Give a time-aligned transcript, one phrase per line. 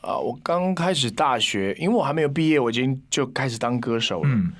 [0.00, 4.28] 啊、我刚开始大学，因为我还没有毕业，我已经就开始当歌手了。
[4.30, 4.52] 嗯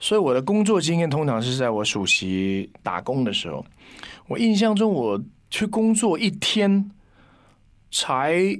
[0.00, 3.66] 所以我的工作经验通常是在我暑期打工的时候。
[4.28, 5.20] 我印象中，我
[5.50, 6.88] 去工作一天
[7.90, 8.56] 才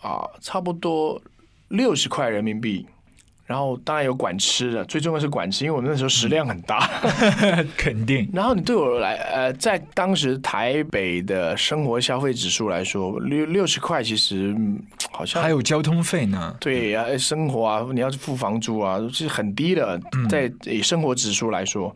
[0.00, 1.22] 啊差不多
[1.68, 2.84] 六十块人民币，
[3.46, 6.90] 然后当然有管吃的，最重要是管吃，因为我那时候食量很大。
[7.78, 14.82] 肯定 然后你对我来，呃，在当时台北的生活消费指数来说，六六十块其实嗯
[15.14, 16.56] 好像还有交通费呢。
[16.60, 21.94] 对呀、生活啊，你要是付房租啊，是很低的，在以生活指数来说。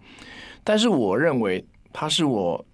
[0.63, 2.65] 但是我认为它是我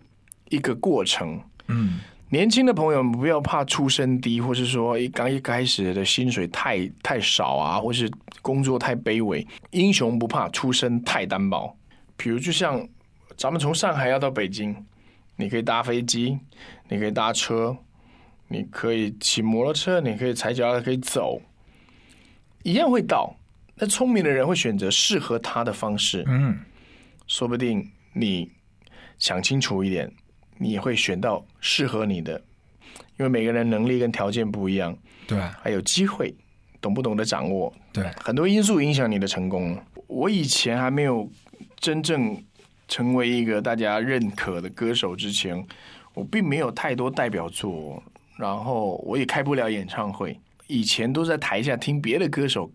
[0.50, 1.40] 一个过程。
[1.68, 8.10] 嗯年轻的朋友们不要怕出身低，或是说一刚一开始的薪水太太少啊，或是
[8.42, 9.46] 工作太卑微。
[9.70, 11.76] 英雄不怕出身太单薄。
[12.16, 12.84] 比如就像
[13.36, 14.74] 咱们从上海要到北京，
[15.36, 16.36] 你可以搭飞机，
[16.88, 17.76] 你可以搭车，
[18.54, 21.42] 你可以骑摩托车，你可以踩脚踏，可以走，
[22.62, 23.34] 一样会到。
[23.74, 26.56] 那聪明的人会选择适合他的方式，嗯，
[27.26, 28.48] 说不定你
[29.18, 30.08] 想清楚一点，
[30.58, 32.40] 你也会选到适合你的，
[33.18, 35.36] 因为每个人能力跟条件不一样，对。
[35.60, 36.32] 还有机会，
[36.80, 39.76] 懂不懂得掌握，对，很多因素影响你的成功。
[40.06, 41.28] 我以前还没有
[41.76, 42.40] 真正
[42.86, 45.66] 成为一个大家认可的歌手之前，
[46.14, 48.00] 我并没有太多代表作，
[48.36, 50.38] 然后我也开不了演唱会。
[50.66, 52.66] 以前都在台下听别的歌手，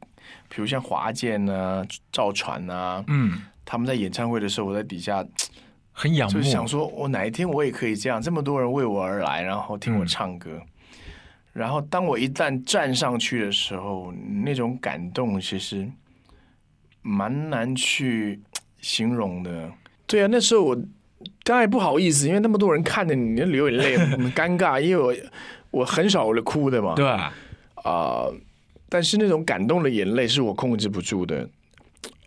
[0.48, 5.26] 比如像华健啊、赵传啊，嗯，他们在演唱会的时候，我在底下
[5.92, 6.40] 很仰慕。
[6.40, 10.62] 就想说，我哪一天我也可以这样，这么多人为我而来，然后听我唱歌。
[11.52, 15.90] 然后当我一旦站上去的时候，那种感动其实
[17.02, 18.40] 蛮难去
[18.80, 19.72] 形容的。
[20.06, 20.78] 对啊，那时候我
[21.50, 24.80] 当然不好意思，因为那么多人看着你，你流眼泪， 很尴尬。
[24.80, 28.28] 因为我我很少的哭的嘛，对，啊、
[28.88, 31.50] 但是那种感动的眼泪是我控制不住的，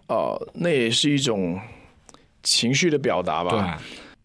[0.09, 1.57] 呃，那也是一种
[2.43, 3.51] 情绪的表达吧。
[3.53, 3.61] 对，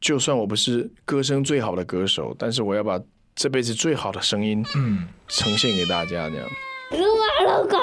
[0.01, 2.99] 就算我不是歌声最好的歌手，但是我要把
[3.35, 6.47] 这辈子最好的声音嗯，呈现给大家，这样。
[6.89, 7.77] 撸啊撸狗，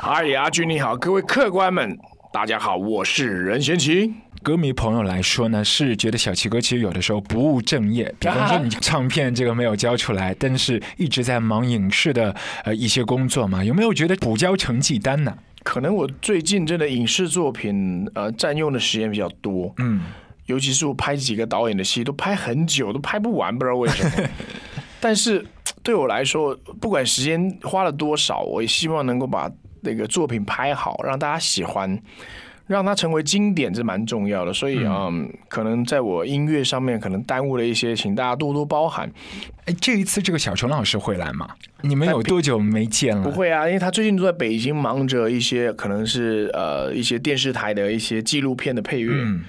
[0.00, 1.98] 嗨，阿军你好，各位客官们，
[2.30, 4.12] 大家好，我是任贤齐。
[4.42, 12.34] 歌迷朋友来说呢，是觉得小齐哥其实有的时候不务正业，比方说你唱片这个没有交出来，但是一直在忙影视的
[12.64, 15.34] 呃一些工作嘛，有没有觉得补交成绩单呢？
[15.62, 20.02] 可能我最近真的影视作品呃占用的时间比较多，嗯，
[20.44, 24.28] 尤其是我拍几个导演的戏都拍很久，都拍不完，不知道为什么。
[25.00, 25.44] 但是
[25.82, 29.50] 对我来说，不管时间花了多少，我也希望能够把
[29.82, 31.98] 那个作品拍好，让大家喜欢，
[32.66, 34.52] 让它成为经典，这蛮重要的。
[34.52, 39.10] 所以嗯可能在我音乐上面可能耽误了一些，请大家多多包涵。
[39.66, 41.48] 哎，这一次这个小陈老师会来吗？
[41.82, 43.22] 你们有多久没见了？
[43.22, 49.44] 不会啊，因为他最近都在北京忙着一些可能是呃一些电视台的一些纪录片的配乐，嗯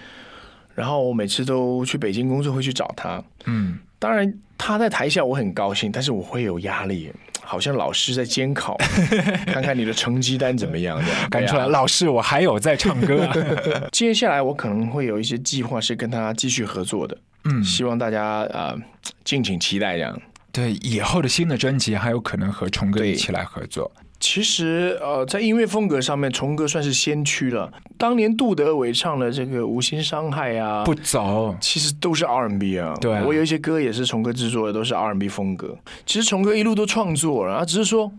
[0.76, 3.22] 然后我每次都去北京工作会去找他。
[3.46, 7.12] 嗯，当然他在台下我很高兴，但是我会有压力，
[7.50, 8.78] 好像老师在监考，
[9.52, 11.30] 看看你的成绩单怎么样这样。
[11.32, 13.34] 赶出来，啊老师，我还有在唱歌、啊。
[13.92, 18.78] 接下来我可能会有一些计划是跟他继续合作的，嗯，希望大家呃
[19.24, 20.22] 敬请期待这样。
[20.52, 23.92] 对，以后的新的专辑还有可能和虫哥一起来合作。
[24.20, 27.72] 其实，呃，在音乐风格上面，虫哥算是先驱了。
[27.98, 32.94] 当年杜德伟唱的这个《无心伤害》啊，不早，其实都是 R&B 啊。
[33.00, 35.78] 对啊我有一些歌也是虫哥制作的，都是 R&B 风格。
[36.06, 38.12] 其实虫哥一路都创作了，啊，只是说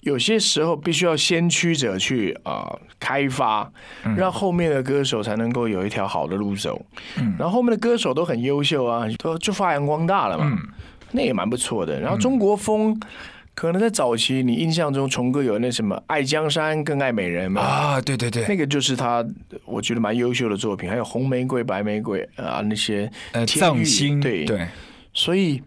[0.00, 3.70] 有些时候必须要先驱者去啊、呃开发，
[4.16, 6.80] 让后面的歌手才能够有一条好的路走。
[7.18, 10.58] 嗯然后后面的歌手都很优秀啊，都就发扬光大了嘛，嗯
[11.10, 12.00] 那也蛮不错的。
[12.00, 12.98] 然后中国风。
[13.54, 17.60] 可能在早期，你印象中虫哥有那什么《爱江山更爱美人》嘛？
[17.60, 19.24] 啊，对对对，那个就是他，
[19.64, 24.44] 我觉得蛮优秀的作品，还有红玫瑰、白玫瑰啊那些呃，藏心，对。
[24.44, 24.66] 对，
[25.12, 25.62] 所以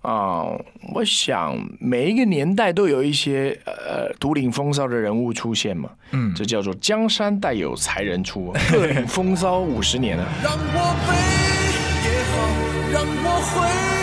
[0.00, 0.46] 啊、
[0.94, 10.24] 我想每一个年代都有一些呃独领风骚的人物出现嘛，嗯，这叫做江山代有才人出， 各领风骚五十年啊。
[10.42, 11.14] 让我悲
[12.08, 12.36] 也好，
[12.92, 13.97] 让我悔也好，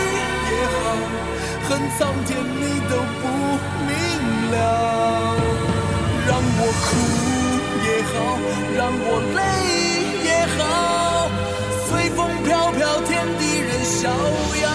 [1.67, 3.23] 恨苍天你都不
[3.87, 3.91] 明
[4.51, 4.55] 了。
[6.27, 6.85] 让我哭
[7.85, 8.13] 也好，
[8.75, 9.39] 让我泪
[10.25, 10.59] 也好，
[11.87, 14.09] 随风飘飘，天地任逍
[14.63, 14.65] 遥。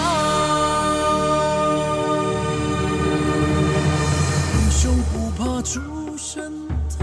[4.53, 5.71] 英雄不怕出
[6.17, 6.51] 身
[6.97, 6.99] 太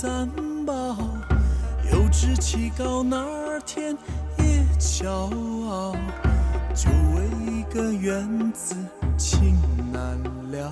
[0.00, 0.28] 单
[0.64, 0.96] 薄。
[1.92, 3.96] 有志气高，哪儿天
[4.38, 5.08] 也骄
[5.68, 5.94] 傲。
[6.74, 8.74] 就为一个园子
[9.16, 9.58] 情
[9.92, 10.18] 难
[10.50, 10.70] 了，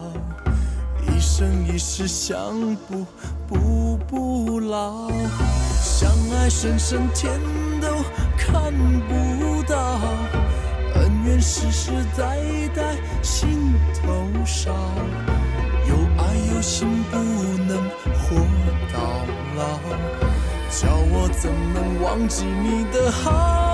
[1.08, 3.06] 一生一世相补
[3.48, 5.08] 补不老，
[5.80, 7.40] 相爱深深天
[7.80, 7.88] 都
[8.36, 8.72] 看
[9.08, 9.98] 不到，
[10.94, 12.38] 恩怨世世代
[12.74, 14.72] 代心头烧，
[15.88, 17.88] 有爱有心不能
[18.18, 18.36] 活
[18.92, 19.00] 到
[19.56, 19.78] 老，
[20.70, 23.73] 叫我怎能忘记你的好？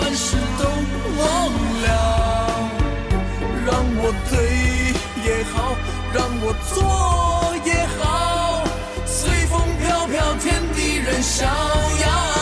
[0.00, 0.64] 凡事都
[1.18, 1.24] 忘
[1.82, 1.88] 了，
[3.66, 4.32] 让我对
[5.24, 5.76] 也好，
[6.14, 6.72] 让我错
[7.64, 8.62] 也好。
[9.04, 12.37] 随风飘飘，天地任逍遥。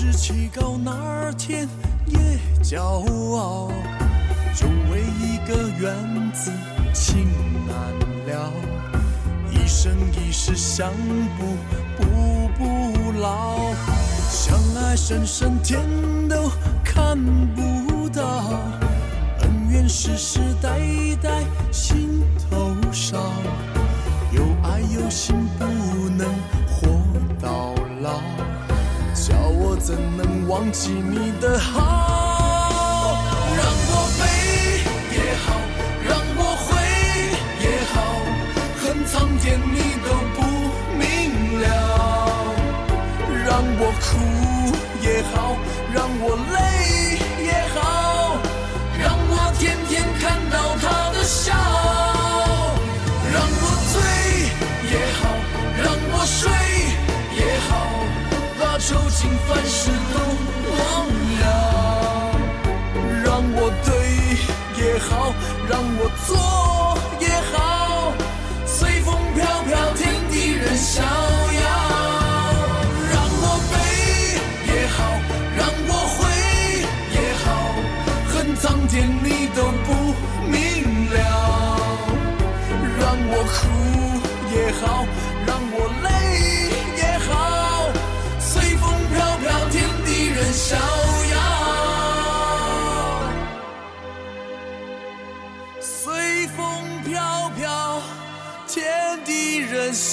[0.00, 1.68] 志气高哪天
[2.06, 2.18] 也
[2.62, 2.80] 骄
[3.36, 3.70] 傲。
[4.56, 6.50] 就为一个缘字
[6.94, 7.28] 情
[7.68, 7.76] 难
[8.26, 8.50] 了，
[9.52, 10.90] 一生一世相
[11.36, 11.54] 补
[11.98, 13.74] 补不老，
[14.30, 15.86] 相爱深深天
[16.30, 16.50] 都
[16.82, 17.14] 看
[17.54, 18.58] 不到，
[19.40, 20.80] 恩怨世世代
[21.20, 23.18] 代心头烧。
[24.32, 25.64] 有爱有心不
[29.82, 33.16] 怎能忘记你的好？
[33.56, 34.22] 让我悲
[35.16, 35.48] 也好，
[36.06, 36.68] 让我悔
[37.60, 37.96] 也好，
[38.78, 40.38] 恨苍天你都不
[40.96, 41.00] 明
[41.60, 41.64] 了。
[43.46, 43.48] 让
[43.78, 44.06] 我哭
[45.02, 45.56] 也好，
[59.20, 60.16] 情烦事都
[60.72, 60.80] 忘
[61.40, 61.44] 了。
[63.22, 63.88] 让我对
[64.80, 65.10] 也好，
[65.68, 66.26] 让我错
[67.20, 67.54] 也好，
[68.64, 70.00] 随风飘飘，天
[70.30, 71.06] 地任逍遥。
[73.12, 73.72] 让我悲
[74.72, 74.98] 也好，
[75.54, 76.18] 让我悔
[77.12, 77.46] 也好，
[78.32, 79.88] 恨苍天你都不
[80.48, 80.56] 明
[81.10, 81.18] 了。
[82.98, 83.58] 让我哭
[84.54, 85.04] 也好，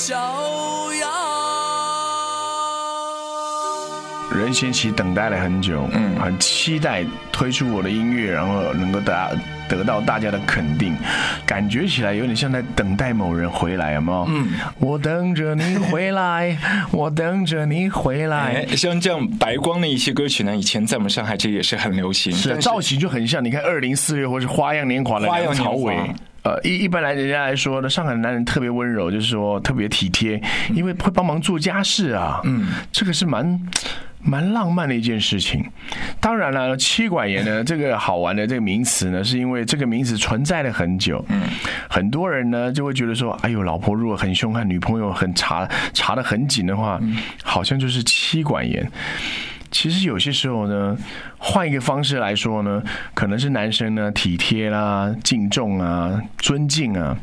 [0.08, 1.08] 逍遥。
[4.34, 9.32] 任贤齐等待了很久，嗯，很期待推出我的音乐，然后能够大
[9.68, 10.96] 得到大家的肯定，
[11.46, 14.26] 感觉起来有点像在等待某人回来，有没有？
[14.30, 16.58] 嗯，我等着你回来，
[16.94, 18.66] 我等着你回来。
[18.66, 22.32] 哎，像这样白光的一些歌曲呢，以前在我们上海这也是很流行。
[22.32, 26.14] 是啊但造型就很像，你看二零四六或是花样年华的花样梁朝伟年华。
[26.48, 30.42] 呃，一一般来人家来说呢，上海的男人特别温柔，就是说特别体贴，
[30.74, 32.40] 因为会帮忙做家事啊。
[32.46, 33.60] 嗯，这个是蛮
[34.22, 35.66] 蛮浪漫的一件事情。
[36.22, 41.24] 当然了，妻管严呢，这个好玩的这个名词呢，是因为这个名词存在了很久。
[41.28, 41.42] 嗯，
[41.90, 46.98] 很多人呢就会觉得说，哎呦，老婆如果很凶悍，女朋友很查查的很紧的话，
[47.44, 48.90] 好像就是妻管严。
[49.70, 50.98] 其实有些时候呢，
[51.38, 52.82] 换一个方式来说呢，
[53.14, 57.18] 可能是男生呢体贴啦、敬重啊、尊敬啊，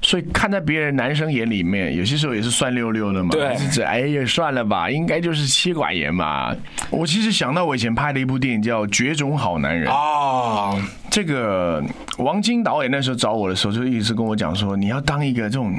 [0.00, 3.30] 所以看在别人男生眼里面，有些时候也是酸溜溜的嘛。
[3.30, 6.54] 对是指哎呀，算了吧，应该就是妻管严嘛。
[6.90, 11.82] 我其实想到我以前拍的一部电影叫《绝种好男人》哦，这个
[12.18, 15.74] 王晶导演那时候找我的时候，就一直跟我讲说，你要当一个这种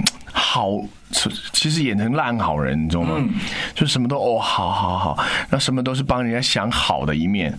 [0.54, 0.70] 好，
[1.52, 3.20] 其实演成烂好人，你知道吗？
[3.74, 7.58] 就什么都哦，好好好，那什么都是帮人家想好的一面，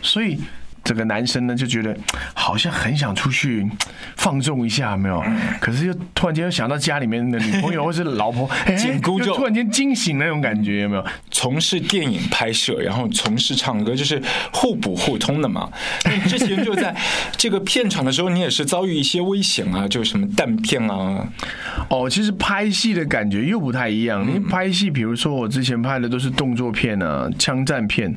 [0.00, 0.38] 所以。
[0.84, 1.94] 这个男生呢就觉得
[2.32, 3.68] 好像很想出去
[4.16, 5.22] 放纵一下，有没有？
[5.60, 11.04] 可是又突然间又想到家里面的女朋友 或是老婆，哎紧箍咒就突然间惊醒那种感觉，有没有？
[11.38, 14.20] 从事电影拍摄，然后从事唱歌，就是
[14.52, 15.70] 互补互通的嘛。
[16.26, 16.92] 之前就在
[17.36, 21.28] 这个片场的时候，你也是遭遇一些危险啊，就什么弹片啊，
[21.88, 24.26] 哦，其实拍戏的感觉又不太一样。
[24.26, 28.12] 因为拍戏，比如说我之前拍的都是动作片啊、枪战片，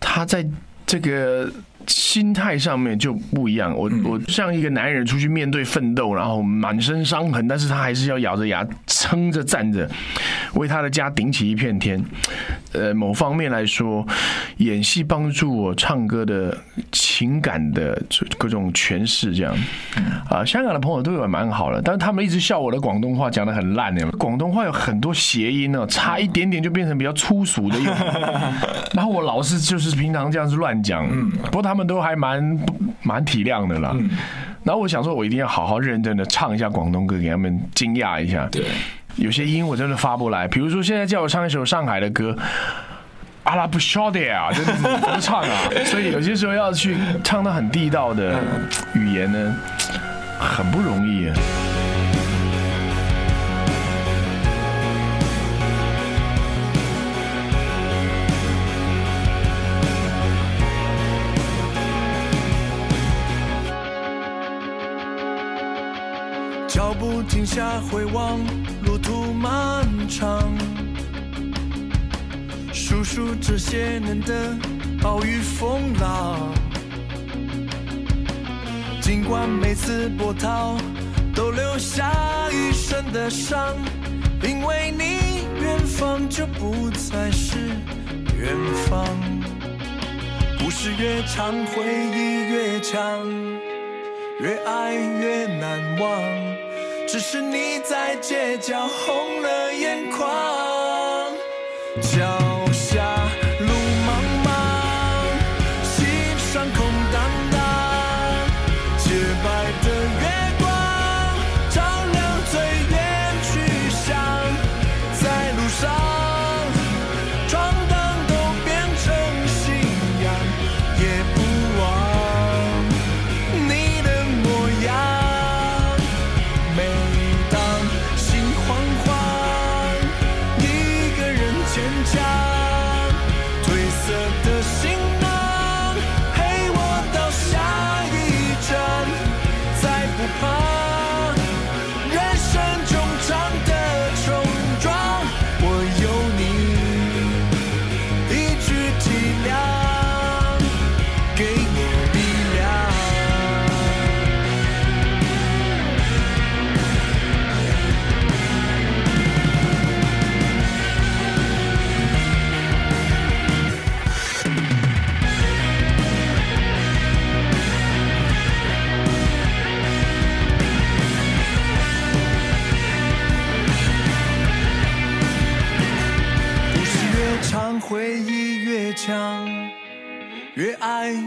[0.00, 0.42] 他在
[0.86, 1.52] 这个
[1.86, 3.76] 心态上面就不一样。
[3.76, 9.88] 我我像一个男人出去面对奋斗，然后满身伤痕，但是他还是要咬着牙撑着站着，
[10.54, 12.02] 为他的家顶起一片天。
[12.72, 14.06] 呃，某方面来说，
[14.58, 16.56] 演戏帮助我唱歌的
[16.90, 18.00] 情感的
[18.38, 19.54] 各种诠释，这样。
[20.28, 27.94] 啊，香港的朋友对我蛮好的，但是他们一直笑我的广东话讲的很烂的，广东话有很多谐音呢，差一点点就变成比较粗俗的用，
[28.94, 31.06] 然后我老是就是平常这样子乱讲，
[31.44, 32.58] 不过他们都还蛮
[33.02, 33.94] 蛮体谅的啦。
[34.64, 38.46] 然后我想说，我一定要好好认真的唱一下广东歌，给他们惊讶一下。
[38.46, 38.64] 对，
[39.16, 42.36] 有些音我真的发不来，比如说现在叫我唱一首上海的歌。
[43.44, 45.48] 阿拉不晓得啊，真的是怎么唱啊？
[45.84, 48.38] 所以有些时候要去唱到很地道的
[48.94, 49.54] 语言呢，
[50.38, 51.34] 很不容易啊。
[66.72, 68.40] 脚步停下，回望
[68.84, 70.56] 路途漫长，
[72.72, 74.56] 数数这些年的
[74.98, 76.50] 暴雨风浪。
[79.02, 80.78] 尽管每次波涛
[81.34, 82.10] 都留下
[82.50, 83.76] 一身的伤，
[84.42, 87.58] 因为你远方就不再是
[88.34, 88.56] 远
[88.88, 89.06] 方。
[90.58, 93.51] 故事越长，回忆越强。
[94.42, 96.20] 越爱越难忘，
[97.06, 101.32] 只是你在街角红了眼眶。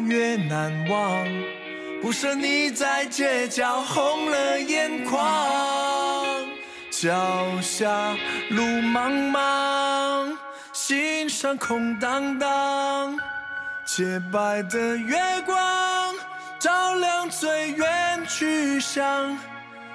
[0.03, 1.27] 越难忘。
[2.01, 5.25] 不舍你在街角红了眼眶，
[6.91, 8.15] 脚下
[8.49, 10.37] 路茫茫，
[10.71, 13.17] 心上空荡荡，
[13.85, 15.55] 洁白的月光
[16.59, 19.37] 照亮最远去向，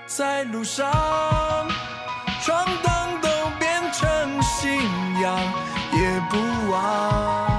[0.07, 0.91] 在路上。
[2.43, 3.29] 闯荡都
[3.59, 4.73] 变成信
[5.21, 5.39] 仰，
[5.93, 6.39] 也不
[6.73, 7.50] 忘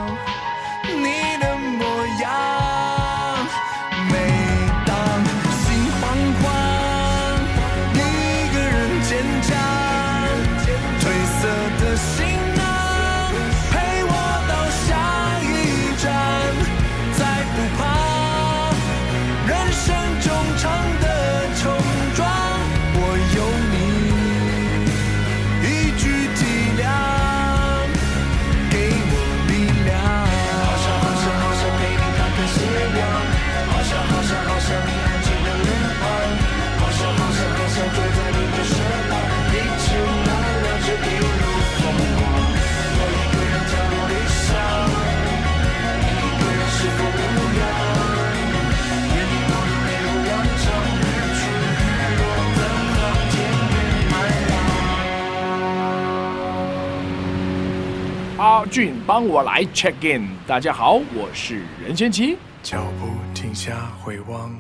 [58.51, 62.38] 阿俊帮我来 check in，大家好，我是任贤齐。
[62.62, 64.53] 脚步停下回望，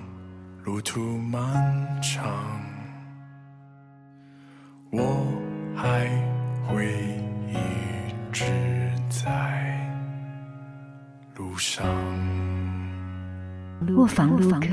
[0.63, 2.23] 路途漫长，
[4.93, 5.27] 我
[5.75, 6.07] 还
[6.65, 6.85] 会
[7.49, 7.57] 一
[8.31, 8.45] 直
[9.09, 9.77] 在
[11.35, 11.85] 路上。
[13.89, 14.67] 卧房录客。